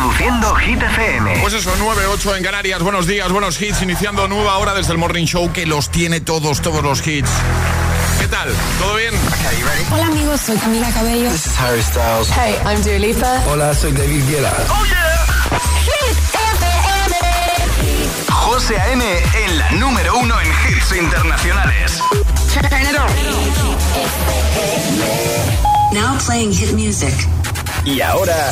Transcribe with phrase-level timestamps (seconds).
[0.00, 1.40] Reproduciendo Hit FM.
[1.42, 2.82] Pues eso, 9-8 en Canarias.
[2.82, 3.82] Buenos días, buenos hits.
[3.82, 7.28] Iniciando nueva hora desde el Morning Show que los tiene todos, todos los hits.
[8.18, 8.48] ¿Qué tal?
[8.78, 9.12] ¿Todo bien?
[9.92, 11.28] Hola amigos, soy Camila Cabello.
[11.30, 12.30] This is Harry Styles.
[12.30, 13.42] Hey, I'm Dua Lipa.
[13.50, 14.54] Hola, soy David Guetta.
[14.70, 15.26] ¡Oh, yeah!
[15.84, 16.16] Hit
[16.54, 17.16] FM.
[18.30, 19.04] José A.M.
[19.04, 22.00] en la número uno en hits internacionales.
[22.54, 23.10] Turn it on.
[25.92, 27.12] Now playing hit music.
[27.84, 28.50] Y ahora...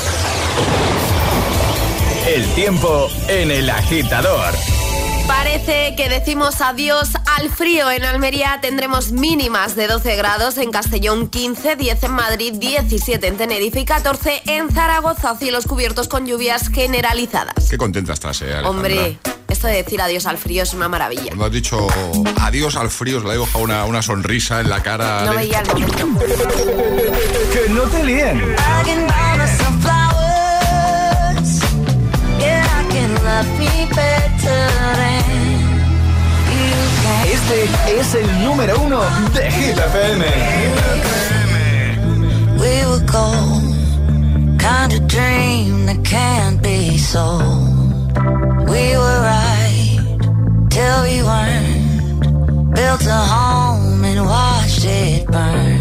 [2.29, 4.52] El tiempo en el agitador.
[5.27, 7.09] Parece que decimos adiós
[7.39, 7.91] al frío.
[7.91, 13.38] En Almería tendremos mínimas de 12 grados, en Castellón 15, 10 en Madrid, 17 en
[13.38, 15.37] Tenerife y 14 en Zaragoza.
[15.37, 17.71] Cielos cubiertos con lluvias generalizadas.
[17.71, 18.69] Qué contenta estás, eh, Alejandra.
[18.69, 19.19] Hombre,
[19.49, 21.29] esto de decir adiós al frío es una maravilla.
[21.29, 21.87] Cuando has dicho
[22.43, 25.24] adiós al frío, os le ha dibujado una, una sonrisa en la cara.
[25.24, 25.41] No Ale.
[25.41, 26.09] veía el momento.
[27.55, 28.55] Que no te líen.
[37.30, 39.01] Este es el número uno
[39.35, 40.24] de Hit FM.
[42.59, 48.12] We were gold, kind of dream that can't be sold.
[48.68, 49.98] We were right
[50.68, 52.74] till we weren't.
[52.74, 55.77] Built a home and watched it burn.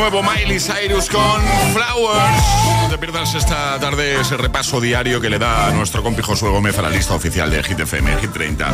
[0.00, 1.42] Nuevo Miley Cyrus con
[1.74, 2.42] Flowers.
[2.82, 6.48] No te pierdas esta tarde ese repaso diario que le da a nuestro compi Josué
[6.48, 8.72] Gómez a la lista oficial de Hit FM, Hit 30.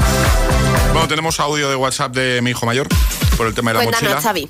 [0.93, 2.87] Bueno, tenemos audio de WhatsApp de mi hijo mayor
[3.37, 4.23] por el tema de la Cuéntanos, mochila.
[4.23, 4.49] Xavi.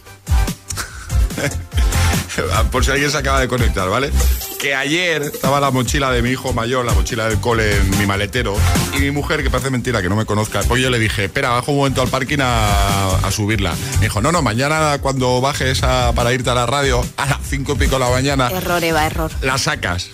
[2.71, 4.13] por si alguien se acaba de conectar, ¿vale?
[4.59, 8.07] Que ayer estaba la mochila de mi hijo mayor, la mochila del cole en mi
[8.07, 8.57] maletero,
[8.97, 11.51] y mi mujer, que parece mentira que no me conozca, pues yo le dije, espera,
[11.51, 13.75] bajo un momento al parking a, a subirla.
[14.01, 17.39] Me dijo, no, no, mañana cuando bajes a- para irte a la radio, a las
[17.49, 19.31] cinco y pico de la mañana, Error, Eva, error.
[19.43, 20.09] la sacas.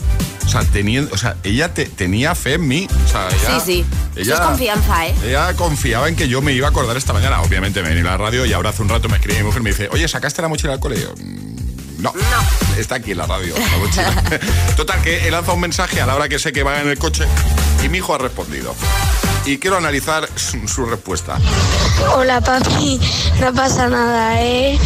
[0.44, 2.88] O sea, teniendo, o sea, ella te- tenía fe en mí.
[3.06, 3.84] O sea, ella, Sí, sí.
[4.16, 5.14] Ella, Eso es confianza, ¿eh?
[5.24, 7.40] Ella confiaba en que yo me iba a acordar esta mañana.
[7.42, 9.60] Obviamente me vení a la radio y ahora hace un rato me escribe mi mujer
[9.60, 11.14] y me dice, oye, ¿sacaste la mochila al colegio?
[12.02, 12.12] No,
[12.76, 13.54] está aquí en la radio.
[13.56, 14.40] la mochila.
[14.76, 16.98] Total, que he lanzado un mensaje a la hora que sé que va en el
[16.98, 17.24] coche
[17.84, 18.74] Y mi hijo ha respondido.
[19.46, 21.38] Y quiero analizar su, su respuesta.
[22.16, 23.00] Hola papi,
[23.40, 24.76] no pasa nada, ¿eh?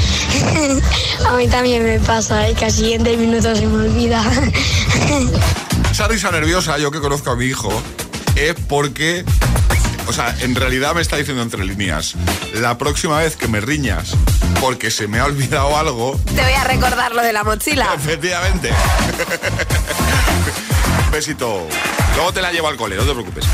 [1.27, 4.23] A mí también me pasa, y que al siguiente minuto se me olvida.
[5.91, 7.71] Esa risa nerviosa, yo que conozco a mi hijo,
[8.35, 9.25] es porque
[10.06, 12.14] o sea, en realidad me está diciendo entre líneas,
[12.55, 14.12] la próxima vez que me riñas
[14.61, 16.19] porque se me ha olvidado algo...
[16.35, 17.88] Te voy a recordar lo de la mochila.
[17.94, 18.70] Efectivamente.
[21.12, 21.67] Besito.
[22.14, 23.44] Luego te la llevo al cole, no te preocupes.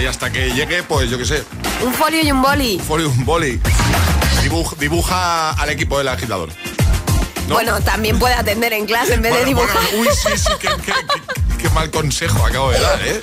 [0.00, 1.44] Y hasta que llegue, pues yo qué sé.
[1.84, 2.76] Un folio y un boli.
[2.76, 3.60] Un folio y un boli.
[4.42, 6.48] Dibuja, dibuja al equipo del agitador.
[7.48, 7.54] ¿No?
[7.54, 9.76] Bueno, también puede atender en clase en vez de dibujar.
[9.92, 13.20] bueno, uy, sí, sí, qué, qué- qué- qué mal consejo acabo de dar, ¿eh?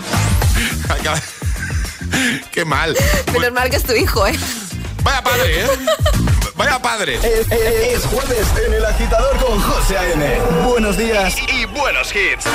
[2.52, 2.96] Qué mal.
[3.34, 4.34] Menos mal que es tu hijo, ¿eh?
[5.04, 5.68] Vaya padre, ¿eh?
[6.56, 7.16] Vaya padre.
[7.16, 10.40] Es, es- es jueves en el agitador con José A.M.
[10.66, 12.46] Buenos días y buenos hits.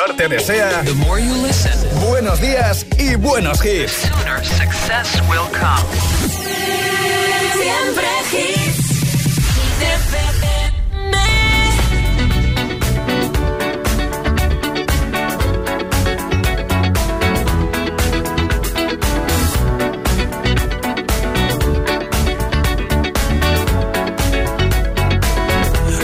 [0.00, 0.82] Agitador te desea
[2.06, 3.92] buenos días y buenos hits.
[7.52, 8.80] Siempre hits.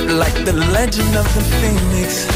[0.08, 2.35] like the legend of the phoenix.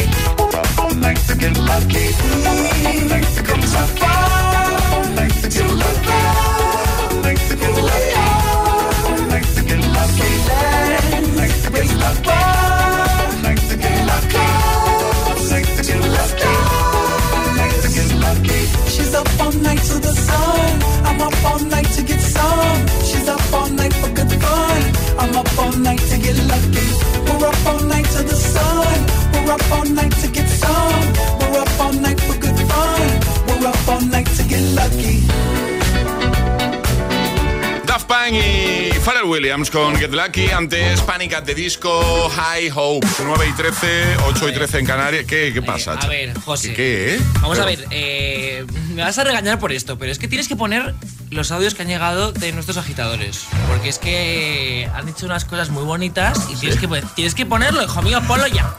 [29.51, 30.30] Up all night to
[37.85, 40.49] Daft Punk y Pharrell Williams con Get Lucky.
[40.49, 43.05] Antes Panic at the Disco, High Hope.
[43.21, 45.25] 9 y 13, 8 y 13 en Canarias.
[45.25, 45.93] ¿Qué, qué pasa?
[45.93, 46.69] a ver, José.
[46.69, 47.19] ¿Qué, qué, eh?
[47.41, 50.55] Vamos a ver, eh, me vas a regañar por esto, pero es que tienes que
[50.55, 50.95] poner
[51.31, 53.47] los audios que han llegado de nuestros agitadores.
[53.67, 57.83] Porque es que han dicho unas cosas muy bonitas y tienes, que, tienes que ponerlo,
[57.83, 58.73] hijo mío, ponlo ya.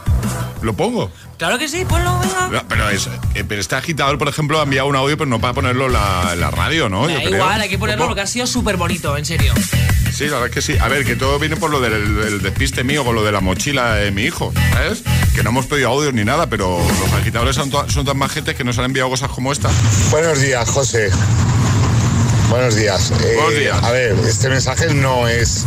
[0.62, 1.10] ¿Lo pongo?
[1.38, 2.48] Claro que sí, ponlo, venga.
[2.50, 5.40] No, Pero, es, eh, pero este agitador, por ejemplo, ha enviado un audio, pero no
[5.40, 7.06] para ponerlo en la, radio, ¿no?
[7.06, 7.34] Da Yo creo.
[7.34, 9.52] igual, hay que ponerlo porque ha sido súper bonito, en serio.
[10.12, 10.76] Sí, la verdad es que sí.
[10.78, 13.40] A ver, que todo viene por lo del, del despiste mío con lo de la
[13.40, 15.02] mochila de mi hijo, ¿sabes?
[15.34, 18.62] Que no hemos pedido audios ni nada, pero los agitadores son, son tan majetes que
[18.62, 19.70] nos han enviado cosas como esta.
[20.10, 21.10] Buenos días, José.
[22.50, 23.10] Buenos días.
[23.10, 23.82] Eh, Buenos días.
[23.82, 25.64] A ver, este mensaje no es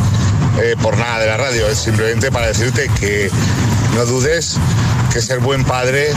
[0.61, 3.31] eh, por nada de la radio, es simplemente para decirte que
[3.95, 4.57] no dudes
[5.13, 6.09] que ser buen padre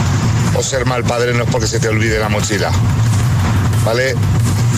[0.55, 2.71] o ser mal padre no es porque se te olvide la mochila.
[3.85, 4.15] ¿Vale?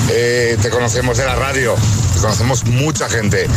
[0.10, 1.75] Eh, te conocemos de la radio,
[2.13, 3.48] te conocemos mucha gente.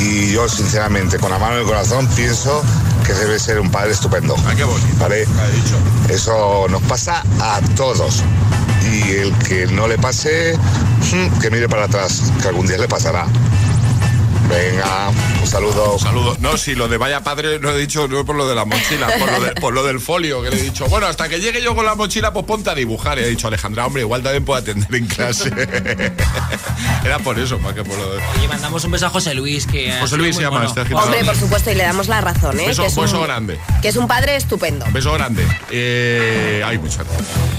[0.00, 2.64] Y yo, sinceramente, con la mano en el corazón, pienso
[3.06, 4.34] que debe ser un padre estupendo.
[4.46, 4.88] Ah, qué bonito.
[4.98, 5.20] ¿Vale?
[5.20, 5.78] Dicho.
[6.08, 8.24] Eso nos pasa a todos.
[8.90, 12.88] Y el que no le pase, hmm, que mire para atrás, que algún día le
[12.88, 13.26] pasará.
[14.48, 15.08] Venga,
[15.40, 15.98] un saludo.
[15.98, 16.38] Saludos.
[16.40, 19.08] No, si lo de vaya padre lo he dicho no por lo de la mochila,
[19.18, 21.62] por lo, de- por lo del folio, que le he dicho, bueno, hasta que llegue
[21.62, 23.18] yo con la mochila, pues ponte a dibujar.
[23.18, 25.50] Y he dicho, Alejandra, hombre, igual también puedo atender en clase.
[27.04, 28.22] Era por eso, más que por lo de...
[28.38, 29.92] Oye, mandamos un beso a José Luis, que.
[29.92, 30.68] ha José Luis se llama bueno.
[30.68, 31.04] este agitador.
[31.04, 32.66] Hombre, por supuesto, y le damos la razón, ¿eh?
[32.68, 33.58] Beso- que, es beso un, grande.
[33.82, 34.86] que es un padre estupendo.
[34.92, 35.46] Beso grande.
[35.70, 36.98] Eh, ay, muchas.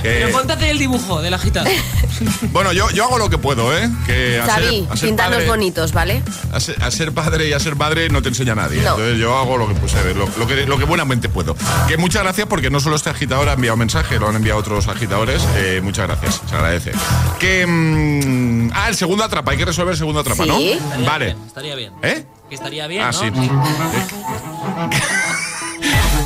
[0.03, 1.71] Eh, Pero póntate el dibujo del agitador.
[2.51, 3.89] bueno, yo, yo hago lo que puedo, ¿eh?
[4.05, 6.23] Que a ser- Xavi, a ser pintanos padre- bonitos, ¿vale?
[6.51, 8.81] A ser, a ser padre y a ser madre no te enseña nadie.
[8.81, 8.91] No.
[8.91, 11.55] Entonces yo hago lo que, pues, eh, lo, lo que lo que buenamente puedo.
[11.87, 14.87] Que muchas gracias porque no solo este agitador ha enviado mensaje, lo han enviado otros
[14.87, 15.41] agitadores.
[15.55, 16.91] Eh, muchas gracias, se agradece.
[17.39, 20.57] Que mm, ah, el segundo atrapa, hay que resolver el segundo atrapa, ¿no?
[20.57, 20.71] Sí.
[20.73, 21.25] Estaría Vale.
[21.25, 21.93] bien, estaría bien.
[22.03, 22.25] ¿Eh?
[22.49, 23.19] Que estaría bien, Ah, ¿no?
[23.19, 23.29] sí.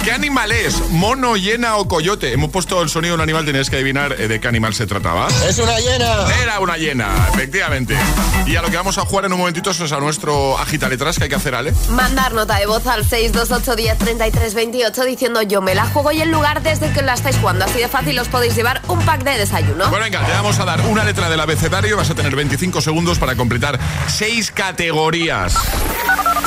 [0.03, 0.89] ¿Qué animal es?
[0.89, 2.33] ¿Mono, hiena o coyote?
[2.33, 4.85] Hemos puesto el sonido de un animal, tenías que adivinar eh, de qué animal se
[4.85, 5.27] trataba.
[5.47, 6.25] ¡Es una llena!
[6.41, 7.97] Era una hiena, efectivamente.
[8.45, 11.17] Y a lo que vamos a jugar en un momentito es a nuestro agita letras
[11.17, 11.73] que hay que hacer, Ale.
[11.89, 16.21] Mandar nota de voz al 628 10 33 28 diciendo yo me la juego y
[16.21, 17.65] el lugar desde que la estáis jugando.
[17.65, 19.89] Así de fácil os podéis llevar un pack de desayuno.
[19.89, 21.97] Bueno, venga, te vamos a dar una letra del abecedario.
[21.97, 25.55] Vas a tener 25 segundos para completar seis categorías.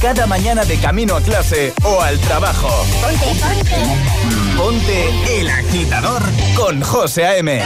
[0.00, 2.68] cada mañana de camino a clase o al trabajo.
[3.02, 4.56] Ponte, ponte.
[4.56, 6.22] Ponte el agitador
[6.56, 7.62] con José A.M.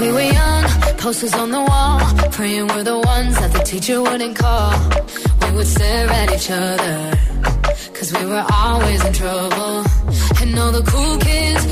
[0.00, 0.64] We were young,
[0.98, 4.72] posters on the wall, praying we're the ones that the teacher wouldn't call.
[5.42, 7.18] We would stare at each other,
[7.94, 9.84] cause we were always in trouble.
[10.40, 11.71] And all the cool kids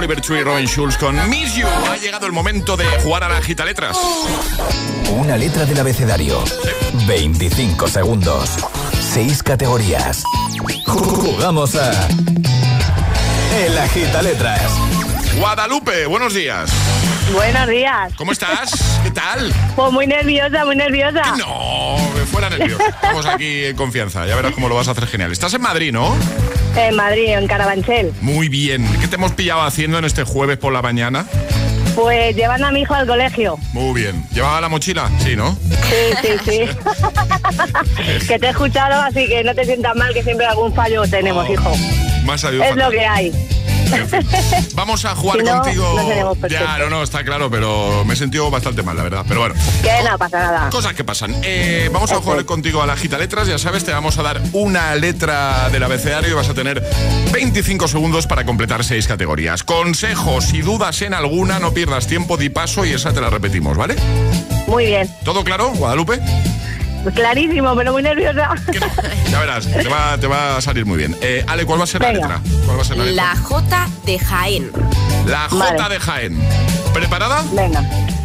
[0.00, 1.66] Oliver Tree y Robin Schulz con Miss You.
[1.66, 3.98] Ha llegado el momento de jugar a la gita letras.
[5.10, 6.42] Una letra del abecedario.
[7.06, 8.48] 25 segundos.
[9.12, 10.24] 6 categorías.
[10.86, 12.08] Jugamos a.
[13.62, 14.62] El agita letras.
[15.38, 16.70] Guadalupe, buenos días.
[17.34, 18.14] Buenos días.
[18.16, 18.70] ¿Cómo estás?
[19.02, 19.52] ¿Qué tal?
[19.76, 21.36] Pues muy nerviosa, muy nerviosa.
[21.36, 21.98] No,
[22.32, 22.82] fuera nervioso.
[22.82, 24.24] Estamos aquí en confianza.
[24.24, 25.30] Ya verás cómo lo vas a hacer genial.
[25.30, 26.16] Estás en Madrid, ¿no?
[26.76, 28.12] En Madrid, en Carabanchel.
[28.20, 28.86] Muy bien.
[29.00, 31.26] ¿Qué te hemos pillado haciendo en este jueves por la mañana?
[31.94, 33.58] Pues llevando a mi hijo al colegio.
[33.72, 34.24] Muy bien.
[34.32, 35.10] ¿Llevaba la mochila?
[35.18, 35.56] Sí, ¿no?
[35.62, 36.60] Sí, sí, sí.
[38.28, 41.48] que te he escuchado, así que no te sientas mal, que siempre algún fallo tenemos,
[41.50, 41.72] hijo.
[42.24, 42.84] Más salido Es fatal.
[42.86, 43.32] lo que hay.
[44.74, 46.34] Vamos a jugar Si no, contigo.
[46.40, 49.24] no ya, no, no, está claro, pero me he sentido bastante mal, la verdad.
[49.26, 50.70] Pero bueno, Que no pasa nada.
[50.70, 51.34] cosas que pasan.
[51.42, 53.48] Eh, vamos a jugar contigo a la gita letras.
[53.48, 56.82] Ya sabes, te vamos a dar una letra del abecedario y vas a tener
[57.32, 59.62] 25 segundos para completar seis categorías.
[59.64, 63.76] Consejos, si dudas en alguna, no pierdas tiempo, di paso y esa te la repetimos,
[63.76, 63.96] ¿vale?
[64.66, 65.08] Muy bien.
[65.24, 66.20] ¿Todo claro, Guadalupe?
[67.14, 68.54] Clarísimo, pero muy nerviosa.
[69.30, 71.16] Ya verás, te va, te va a salir muy bien.
[71.20, 72.40] Eh, Ale, ¿cuál va a ser la letra?
[72.66, 73.24] ¿Cuál va a ser la letra?
[73.34, 74.70] La J de Jaén.
[75.26, 75.94] La J Vale.
[75.94, 76.48] de Jaén.
[76.92, 77.42] ¿Preparada?
[77.52, 77.82] Venga,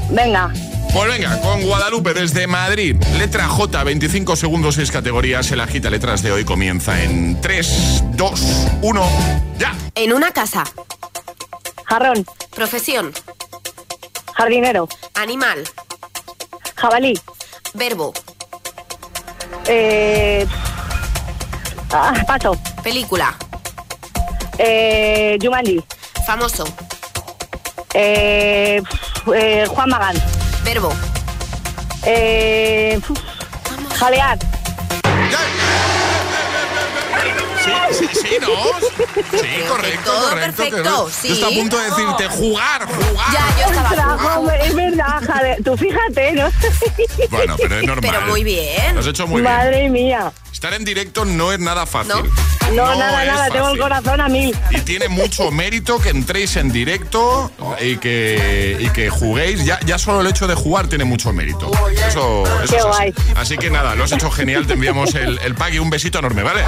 [0.09, 0.51] venga.
[0.93, 2.95] Pues venga, con Guadalupe desde Madrid.
[3.17, 5.51] Letra J, 25 segundos, 6 categorías.
[5.51, 8.41] El agita letras de hoy comienza en 3, 2,
[8.81, 9.09] 1,
[9.57, 9.73] ya.
[9.95, 10.63] En una casa.
[11.85, 13.11] Jarrón, Profesión.
[14.33, 15.63] jardinero, Animal.
[16.75, 17.13] jabalí,
[17.73, 18.13] Verbo.
[19.67, 20.45] Eh,
[21.91, 23.35] ah, paso, Película.
[24.57, 25.83] eh, Jumanji,
[26.25, 26.65] Famoso.
[27.93, 28.81] eh,
[29.35, 30.15] eh, Juan Magán,
[30.63, 30.91] Verbo.
[32.03, 32.99] eh,
[33.99, 34.37] jalear,
[37.65, 38.47] Sí, sí, sí, ¿no?
[39.39, 40.63] Sí, correcto, todo correcto.
[40.63, 41.27] perfecto, sí.
[41.29, 43.27] Yo estaba a punto de decirte jugar, jugar.
[43.33, 43.89] Ya, yo estaba.
[44.15, 46.49] Ostras, hombre, es verdad, jale- tú fíjate, ¿no?
[47.29, 48.11] Bueno, pero es normal.
[48.13, 48.93] Pero muy bien.
[48.95, 49.91] Lo has hecho muy Madre bien.
[49.93, 50.31] mía.
[50.55, 52.13] Estar en directo no es nada fácil.
[52.73, 54.55] No, nada, nada, tengo el corazón a mil.
[54.71, 59.65] Y tiene mucho mérito que entréis en directo y que, y que juguéis.
[59.65, 61.69] Ya, ya solo el hecho de jugar tiene mucho mérito.
[62.07, 62.87] Eso, eso Qué es así.
[62.87, 63.13] guay.
[63.35, 64.65] Así que nada, lo has hecho genial.
[64.65, 66.61] Te enviamos el, el pack y un besito enorme, ¿vale?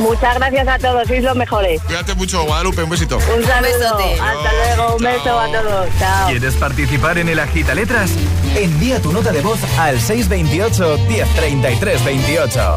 [0.00, 1.80] Muchas gracias a todos, sois los mejores.
[1.82, 2.82] Cuídate mucho, Guadalupe.
[2.82, 3.18] Un besito.
[3.18, 3.78] Un saludo.
[3.78, 4.20] besote.
[4.20, 5.88] Hasta luego, un beso a todos.
[6.00, 6.28] Chao.
[6.30, 8.10] ¿Quieres participar en el agita letras?
[8.56, 12.76] Envía tu nota de voz al 628 1033 28.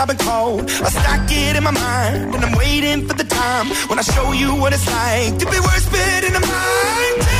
[0.00, 0.62] I've been called.
[0.62, 4.32] I stack it in my mind and I'm waiting for the time when I show
[4.32, 7.39] you what it's like to be worse fit in a mind.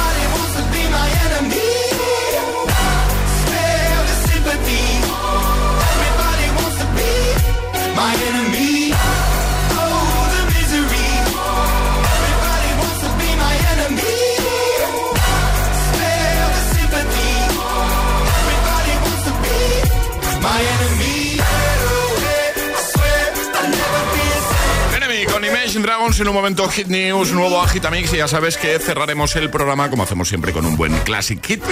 [26.21, 30.03] en un momento Hit News, nuevo Agitamix y ya sabes que cerraremos el programa como
[30.03, 31.63] hacemos siempre con un buen Classic Hit.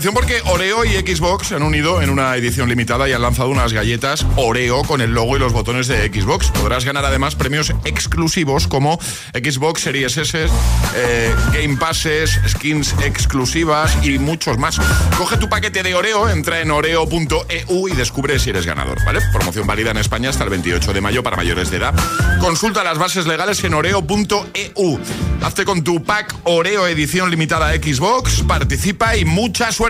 [0.00, 3.72] Porque Oreo y Xbox se han unido en una edición limitada y han lanzado unas
[3.72, 6.52] galletas Oreo con el logo y los botones de Xbox.
[6.52, 9.00] Podrás ganar además premios exclusivos como
[9.34, 10.46] Xbox Series S,
[10.94, 14.80] eh, Game Passes, skins exclusivas y muchos más.
[15.16, 19.20] Coge tu paquete de Oreo, entra en oreo.eu y descubre si eres ganador, ¿vale?
[19.32, 21.94] Promoción válida en España hasta el 28 de mayo para mayores de edad.
[22.40, 25.00] Consulta las bases legales en oreo.eu.
[25.42, 29.87] Hazte con tu pack Oreo edición limitada Xbox, participa y mucha suerte.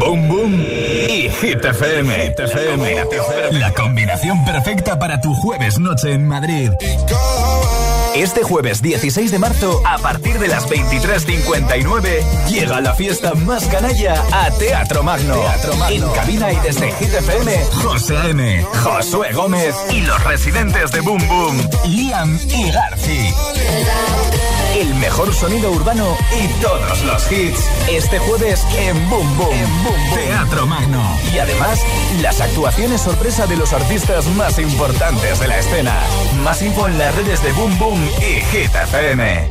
[0.00, 0.54] Boom Boom
[1.08, 2.14] y Hit FM.
[2.14, 3.58] Hit FM.
[3.60, 6.72] La combinación perfecta para tu jueves noche en Madrid.
[8.16, 14.24] Este jueves 16 de marzo, a partir de las 23.59, llega la fiesta más canalla
[14.32, 15.36] a Teatro Magno.
[15.88, 21.28] En cabina y desde Hit FM, José A.M., Josué Gómez y los residentes de Boom
[21.28, 23.32] Boom, Liam y Garci.
[24.76, 27.64] El mejor sonido urbano y todos los hits.
[27.88, 29.56] Este jueves en Boom Boom.
[30.14, 31.02] Teatro Magno.
[31.32, 31.82] Y además,
[32.20, 35.94] las actuaciones sorpresa de los artistas más importantes de la escena.
[36.44, 39.50] Más info en las redes de Boom Boom y Hit FM.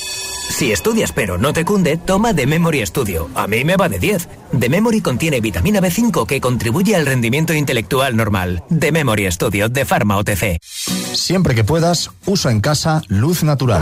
[0.61, 3.31] Si estudias pero no te cunde, toma The Memory Studio.
[3.33, 4.29] A mí me va de 10.
[4.59, 8.63] The Memory contiene vitamina B5 que contribuye al rendimiento intelectual normal.
[8.69, 10.59] The Memory Studio de Pharma OTC.
[10.61, 13.81] Siempre que puedas, usa en casa luz natural.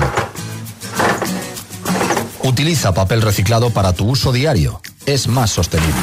[2.43, 4.79] Utiliza papel reciclado para tu uso diario.
[5.05, 5.93] Es más sostenible.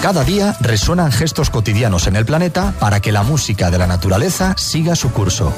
[0.00, 4.54] Cada día resuenan gestos cotidianos en el planeta para que la música de la naturaleza
[4.56, 5.52] siga su curso.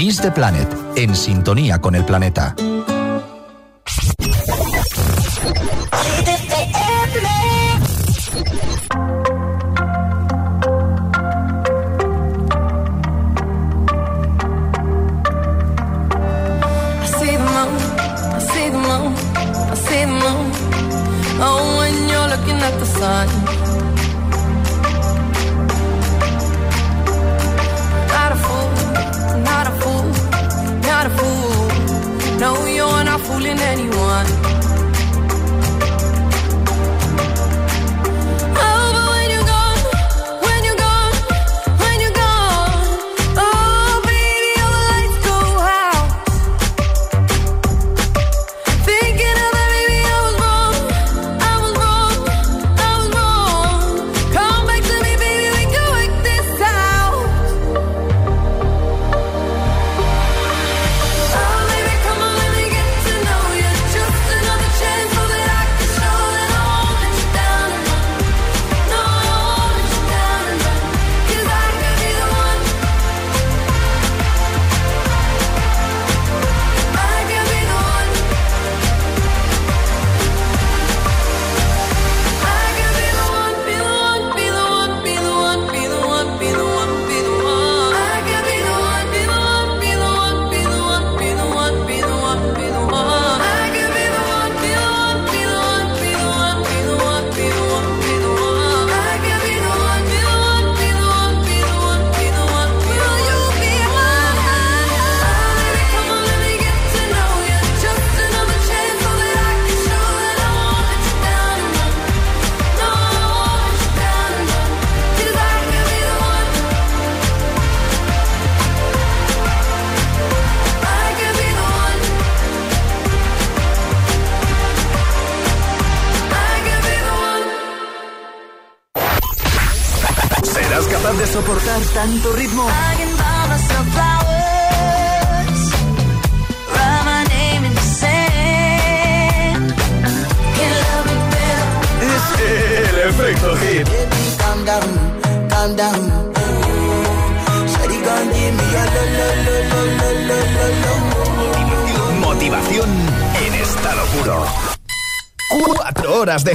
[0.00, 2.56] Kiss the Planet, en sintonía con el planeta.
[33.58, 34.49] anyone.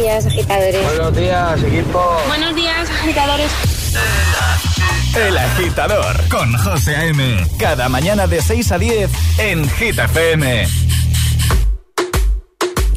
[0.00, 0.84] días, agitadores.
[0.86, 2.22] Buenos días, equipo.
[2.28, 3.50] Buenos días, agitadores.
[5.14, 7.46] El agitador con José A.M.
[7.58, 10.68] Cada mañana de 6 a 10 en Hit FM.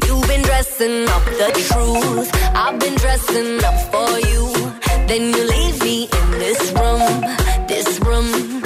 [0.06, 2.30] You've been dressing up the truth.
[2.54, 4.52] I've been dressing up for you.
[5.06, 7.20] Then you leave me in this room,
[7.68, 8.62] this room.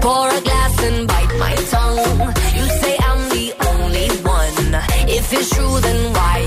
[0.00, 2.32] Pour a glass and bite my tongue.
[2.56, 4.82] You say I'm the only one.
[5.08, 6.45] If it's true, then why?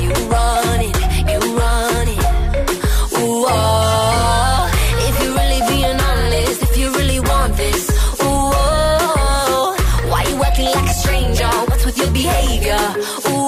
[12.69, 13.29] yeah.
[13.29, 13.38] Ooh.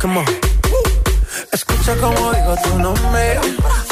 [0.00, 0.24] Come on.
[1.52, 3.40] Escucha como digo tu nombre.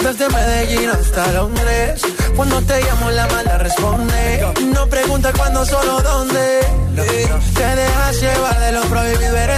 [0.03, 2.03] Desde Medellín hasta Londres.
[2.37, 4.47] Cuando te llamo la mala responde.
[4.75, 6.61] No pregunta cuándo, solo dónde.
[7.55, 9.58] Te dejas llevar de lo prohibido, eres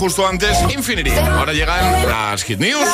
[0.00, 1.10] justo antes Infinity.
[1.10, 2.88] Ahora llegan las Hit News.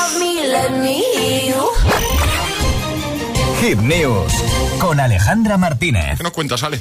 [3.61, 4.33] Hit News
[4.79, 6.19] con Alejandra Martínez.
[6.19, 6.81] ¿Qué nos cuentas, Ale?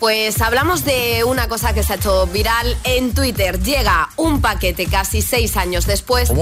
[0.00, 3.60] Pues hablamos de una cosa que se ha hecho viral en Twitter.
[3.62, 6.32] Llega un paquete casi seis años después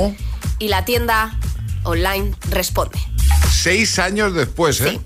[0.59, 1.39] y la tienda
[1.85, 2.99] online responde.
[3.53, 4.99] Seis años después, ¿eh?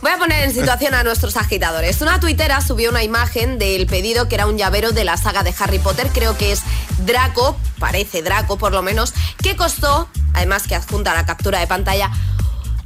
[0.00, 2.00] Voy a poner en situación a nuestros agitadores.
[2.00, 5.52] Una tuitera subió una imagen del pedido que era un llavero de la saga de
[5.58, 6.62] Harry Potter, creo que es
[7.04, 9.12] Draco, parece Draco por lo menos,
[9.42, 12.10] que costó, además que adjunta la captura de pantalla,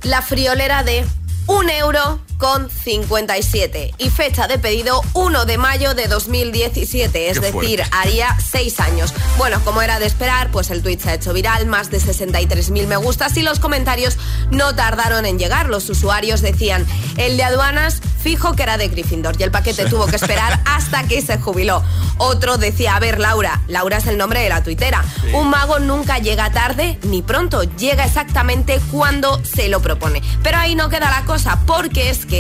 [0.03, 1.07] la friolera de
[1.47, 7.53] un euro con 57 y fecha de pedido 1 de mayo de 2017, es Qué
[7.53, 7.97] decir, fuerte.
[7.97, 9.15] haría 6 años.
[9.39, 12.87] Bueno, como era de esperar, pues el tweet se ha hecho viral, más de 63.000
[12.87, 14.17] me gustas y los comentarios
[14.51, 15.69] no tardaron en llegar.
[15.69, 19.91] Los usuarios decían, el de aduanas fijo que era de Gryffindor y el paquete Sí.
[19.91, 21.83] tuvo que esperar hasta que se jubiló.
[22.19, 25.05] Otro decía, a ver, Laura, Laura es el nombre de la tuitera.
[25.21, 25.29] Sí.
[25.35, 30.23] Un mago nunca llega tarde ni pronto, llega exactamente cuando se lo propone.
[30.43, 32.34] Pero ahí no queda la cosa, porque es que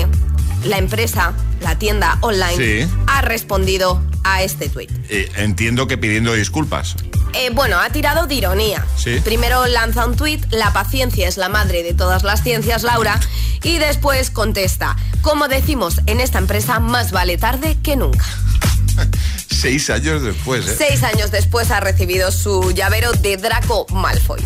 [0.64, 2.90] la empresa, la tienda online, Sí.
[3.06, 4.90] ha respondido a este tuit.
[5.10, 6.96] Eh, entiendo que pidiendo disculpas.
[7.34, 8.84] Eh, bueno, ha tirado de ironía.
[8.96, 9.20] Sí.
[9.24, 13.18] Primero lanza un tuit, la paciencia es la madre de todas las ciencias, Laura,
[13.62, 18.24] y después contesta, como decimos en esta empresa, más vale tarde que nunca.
[19.64, 20.74] Seis años después, ¿eh?
[20.76, 24.38] Seis años después ha recibido su llavero de Draco Malfoy.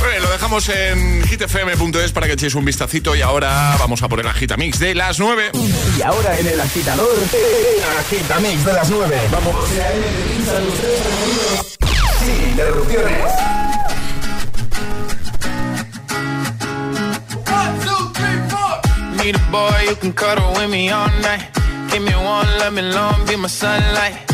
[0.00, 4.24] Bueno, lo dejamos en hitfm.es para que echéis un vistacito y ahora vamos a poner
[4.24, 5.52] la Gita Mix de las 9.
[5.96, 9.20] Y ahora en el agitador, el agitamix de las 9.
[9.30, 9.54] Vamos.
[12.18, 13.18] Sin interrupciones.
[19.22, 21.48] Need a boy you can cuddle with me all night.
[21.92, 24.33] Give me one, let me long, be my sunlight.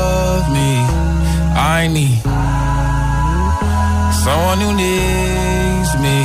[1.83, 2.21] I need
[4.23, 6.17] someone who needs me.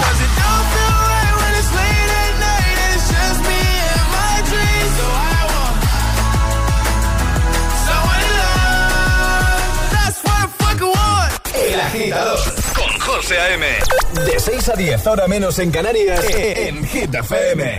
[0.00, 3.60] 'Cause it don't feel right when it's late at night and it's just me
[3.92, 4.92] and my dreams.
[4.98, 5.76] So I want
[7.88, 9.62] someone to love.
[9.94, 11.30] That's what I fucking want.
[11.54, 12.38] El agitador
[12.78, 13.64] con José A.M.
[14.24, 17.78] De 6 a 10, hora menos en Canarias, en Hit FM.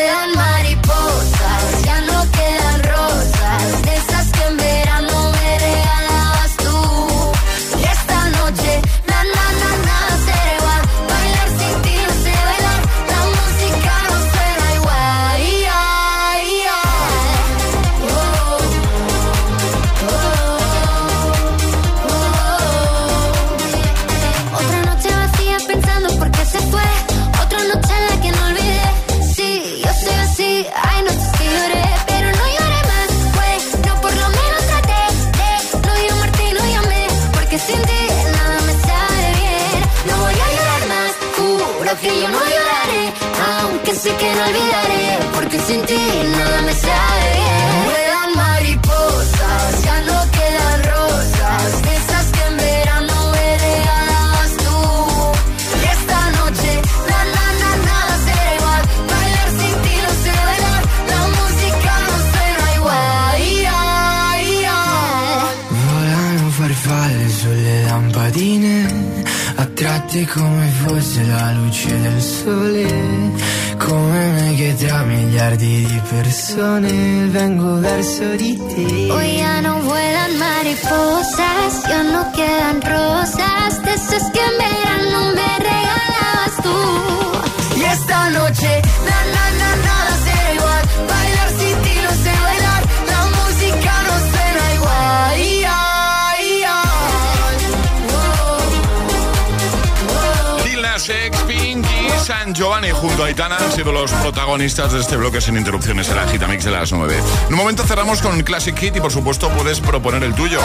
[103.21, 106.65] junto a han sido los protagonistas de este bloque sin interrupciones en la Gita Mix
[106.65, 107.15] de las 9.
[107.47, 110.59] En un momento cerramos con Classic Hit y por supuesto puedes proponer el tuyo.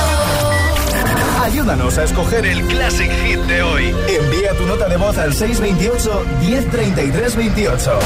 [1.43, 3.95] Ayúdanos a escoger el Classic Hit de hoy.
[4.09, 7.99] Envía tu nota de voz al 628 1033 28.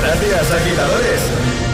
[0.00, 1.73] Gracias, agitadores.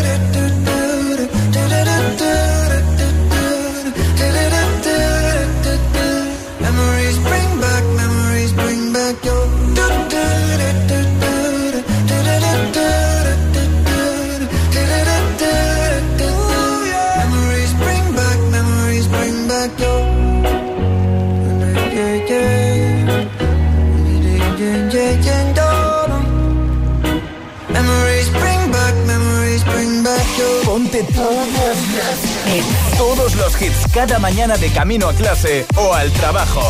[33.41, 36.61] Los hits cada mañana de camino a clase o al trabajo.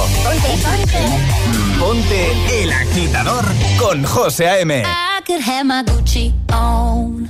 [1.80, 3.46] Ponte El Agitador
[3.78, 4.84] con José A.M.
[4.86, 7.30] I could have my Gucci on.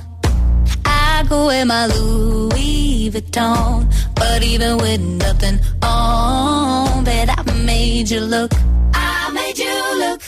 [0.84, 3.88] I could wear my Louis Vuitton.
[4.14, 8.52] But even with nothing on, bet I made you look.
[8.94, 10.22] I made you look.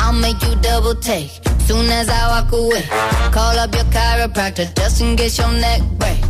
[0.00, 1.30] I'll make you double take.
[1.66, 2.84] Soon as I walk away,
[3.32, 6.29] call up your chiropractor just in case your neck break.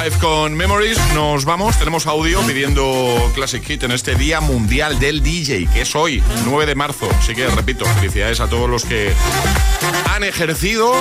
[0.00, 0.96] 5 con Memories.
[1.12, 1.76] Nos vamos.
[1.76, 6.66] Tenemos audio pidiendo Classic Hit en este Día Mundial del DJ, que es hoy, 9
[6.66, 7.08] de marzo.
[7.18, 9.12] Así que, repito, felicidades a todos los que
[10.08, 10.92] han ejercido,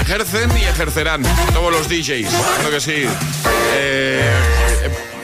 [0.00, 1.22] ejercen y ejercerán.
[1.52, 2.28] Todos los DJs.
[2.28, 3.04] Claro que sí.
[3.74, 4.30] Eh,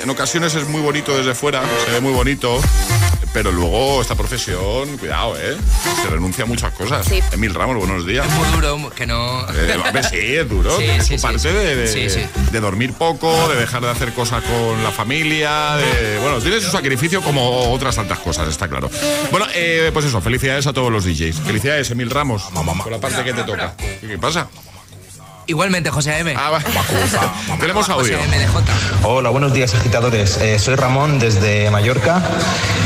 [0.02, 2.60] en ocasiones es muy bonito desde fuera, se ve muy bonito.
[3.32, 5.56] Pero luego esta profesión, cuidado, ¿eh?
[6.02, 7.06] Se renuncia a muchas cosas.
[7.32, 8.26] Emil Ramos, buenos días.
[8.30, 9.40] Muy duro, que no.
[9.54, 10.70] Eh, a ver, sí, es duro.
[10.78, 11.48] Sí, es sí, sí, parte sí.
[11.48, 12.26] De, de- Sí, sí.
[12.50, 15.76] de dormir poco, de dejar de hacer cosas con la familia.
[15.76, 18.90] de- bueno, tiene su sacrificio como otras tantas cosas, está claro.
[19.30, 21.40] Bueno, eh, pues eso, felicidades a todos los DJs.
[21.40, 22.42] Felicidades, Emil Ramos,
[22.82, 23.74] por la parte que te toca.
[23.78, 24.48] ¿Qué, qué pasa?
[25.46, 26.34] Igualmente, José M.
[26.36, 26.60] Ah,
[27.58, 28.18] Tenemos audio.
[29.02, 30.36] Hola, buenos días agitadores.
[30.38, 32.22] Eh, soy Ramón desde Mallorca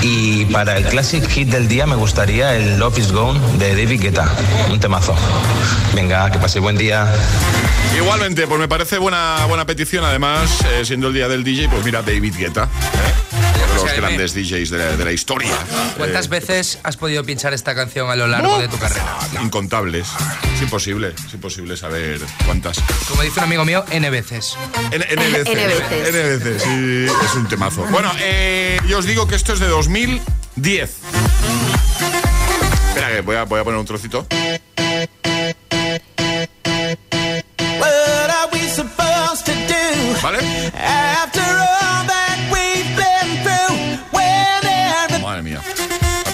[0.00, 4.00] y para el Classic Hit del día me gustaría el Love is Gone de David
[4.00, 4.30] Guetta.
[4.70, 5.14] Un temazo.
[5.94, 7.12] Venga, que pase buen día.
[7.96, 10.04] Igualmente, pues me parece buena, buena petición.
[10.04, 12.64] Además, eh, siendo el día del DJ, pues mira, David Guetta.
[12.64, 13.25] ¿eh?
[13.57, 15.57] Uno de los sea, grandes DJs de la, de la historia.
[15.96, 19.16] ¿Cuántas Eh, veces has podido pinchar esta canción a lo largo de tu carrera?
[19.42, 20.07] Incontables.
[20.54, 22.78] Es imposible, es imposible saber cuántas.
[23.09, 24.57] Como dice un amigo mío, N veces.
[24.90, 25.48] N, N veces.
[25.54, 27.84] N veces, sí, es un temazo.
[27.90, 30.96] Bueno, eh, yo os digo que esto es de 2010.
[32.88, 34.26] Espera, que voy a, voy a poner un trocito.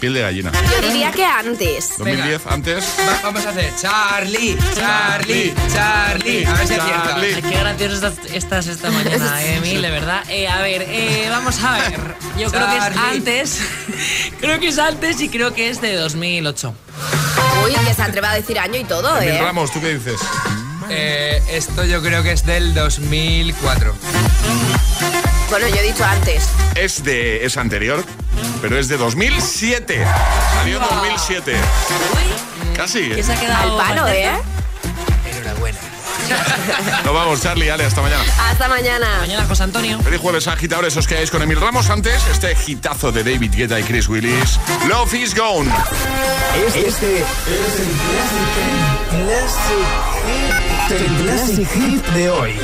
[0.02, 0.50] Piel de gallina.
[0.72, 1.96] Yo diría que antes.
[1.96, 2.84] 2010, antes.
[3.08, 6.44] Va- vamos a hacer Charlie, Charlie, Charlie.
[6.44, 7.20] A ver si acierta.
[7.20, 10.24] Qué graciosas estás, estás esta mañana, Emil, de verdad.
[10.28, 12.00] Eh, a ver, eh, vamos a ver.
[12.36, 13.60] Yo creo que es antes.
[14.40, 16.74] creo que es antes y creo que es de 2008.
[17.64, 19.40] Uy, que se atreva a decir año y todo, Emil ¿eh?
[19.40, 20.20] Ramos, ¿tú qué dices?
[20.90, 23.94] Eh, esto yo creo que es del 2004.
[25.52, 26.48] Bueno, yo he dicho antes.
[26.74, 27.44] Es de.
[27.44, 28.02] es anterior,
[28.62, 30.02] pero es de 2007.
[30.54, 31.54] Salió en 2007.
[32.74, 33.00] Casi.
[33.00, 33.16] ¿eh?
[33.16, 34.30] Que se ha quedado Al palo, ¿eh?
[35.30, 35.78] Enhorabuena.
[37.04, 38.24] Nos vamos, Charlie, Ale, hasta mañana.
[38.48, 39.18] Hasta mañana.
[39.20, 40.00] Mañana, José Antonio.
[40.00, 41.90] Feliz jueves, agitadores, os quedáis con Emil Ramos.
[41.90, 44.58] Antes, este hitazo de David Guetta y Chris Willis.
[44.88, 45.70] Love is gone.
[46.66, 47.26] Este, este es
[47.78, 47.90] el
[49.26, 49.86] Classic,
[50.98, 52.58] el Classic Hit de hoy.